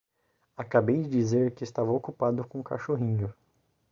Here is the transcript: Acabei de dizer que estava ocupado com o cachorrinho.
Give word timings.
Acabei 0.57 1.03
de 1.03 1.07
dizer 1.11 1.51
que 1.53 1.63
estava 1.63 1.91
ocupado 1.91 2.43
com 2.43 2.59
o 2.59 2.63
cachorrinho. 2.63 3.31